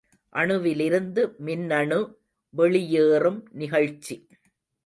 [0.35, 1.99] அணுவிலிருந்து மின்னணு
[2.53, 4.17] வெளியேறும் நிகழ்ச்சி.